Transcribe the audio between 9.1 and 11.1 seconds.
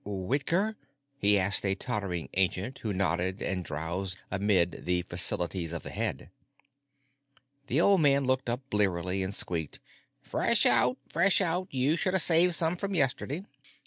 and squeaked: "Fresh out.